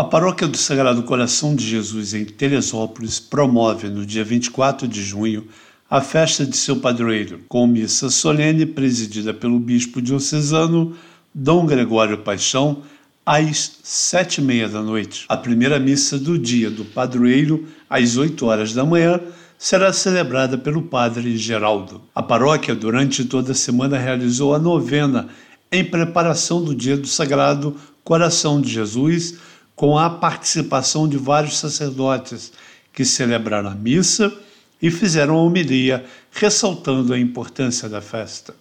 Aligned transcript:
A 0.00 0.04
Paróquia 0.04 0.48
do 0.48 0.56
Sagrado 0.56 1.02
Coração 1.02 1.54
de 1.54 1.62
Jesus 1.62 2.14
em 2.14 2.24
Teresópolis 2.24 3.20
promove 3.20 3.86
no 3.90 4.06
dia 4.06 4.24
24 4.24 4.88
de 4.88 5.02
junho 5.02 5.46
a 5.90 6.00
festa 6.00 6.46
de 6.46 6.56
seu 6.56 6.76
padroeiro, 6.76 7.40
com 7.46 7.66
missa 7.66 8.08
solene 8.08 8.64
presidida 8.64 9.34
pelo 9.34 9.60
bispo 9.60 10.00
diocesano 10.00 10.96
Dom 11.34 11.66
Gregório 11.66 12.16
Paixão, 12.16 12.82
às 13.26 13.78
sete 13.82 14.40
e 14.40 14.42
meia 14.42 14.70
da 14.70 14.80
noite. 14.80 15.26
A 15.28 15.36
primeira 15.36 15.78
missa 15.78 16.18
do 16.18 16.38
dia 16.38 16.70
do 16.70 16.86
padroeiro, 16.86 17.68
às 17.90 18.16
oito 18.16 18.46
horas 18.46 18.72
da 18.72 18.86
manhã, 18.86 19.20
será 19.58 19.92
celebrada 19.92 20.56
pelo 20.56 20.80
padre 20.80 21.36
Geraldo. 21.36 22.00
A 22.14 22.22
paróquia, 22.22 22.74
durante 22.74 23.26
toda 23.26 23.52
a 23.52 23.54
semana, 23.54 23.98
realizou 23.98 24.54
a 24.54 24.58
novena 24.58 25.28
em 25.70 25.84
preparação 25.84 26.64
do 26.64 26.74
dia 26.74 26.96
do 26.96 27.06
Sagrado 27.06 27.76
Coração 28.02 28.62
de 28.62 28.72
Jesus, 28.72 29.49
com 29.80 29.96
a 29.96 30.10
participação 30.10 31.08
de 31.08 31.16
vários 31.16 31.56
sacerdotes 31.56 32.52
que 32.92 33.02
celebraram 33.02 33.70
a 33.70 33.74
missa 33.74 34.30
e 34.82 34.90
fizeram 34.90 35.36
a 35.36 35.42
homilia 35.42 36.04
ressaltando 36.30 37.14
a 37.14 37.18
importância 37.18 37.88
da 37.88 38.02
festa. 38.02 38.54